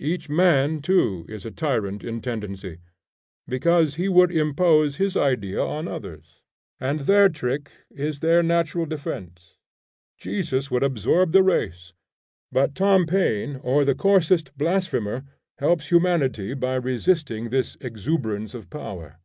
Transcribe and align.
Each 0.00 0.28
man 0.28 0.82
too 0.82 1.24
is 1.28 1.46
a 1.46 1.52
tyrant 1.52 2.02
in 2.02 2.20
tendency, 2.20 2.78
because 3.46 3.94
he 3.94 4.08
would 4.08 4.32
impose 4.32 4.96
his 4.96 5.16
idea 5.16 5.60
on 5.62 5.86
others; 5.86 6.40
and 6.80 6.98
their 7.02 7.28
trick 7.28 7.70
is 7.88 8.18
their 8.18 8.42
natural 8.42 8.86
defence. 8.86 9.54
Jesus 10.18 10.68
would 10.68 10.82
absorb 10.82 11.30
the 11.30 11.44
race; 11.44 11.92
but 12.50 12.74
Tom 12.74 13.06
Paine 13.06 13.60
or 13.62 13.84
the 13.84 13.94
coarsest 13.94 14.50
blasphemer 14.58 15.22
helps 15.58 15.90
humanity 15.92 16.54
by 16.54 16.74
resisting 16.74 17.50
this 17.50 17.76
exuberance 17.80 18.54
of 18.54 18.70
power. 18.70 19.20